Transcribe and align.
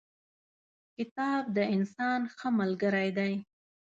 کتاب 0.95 1.43
د 1.55 1.57
انسان 1.75 2.21
ښه 2.35 2.47
ملګری 2.59 3.09
دی. 3.17 3.33